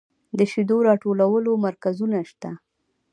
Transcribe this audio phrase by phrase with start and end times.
[0.37, 2.51] د شیدو راټولولو مرکزونه شته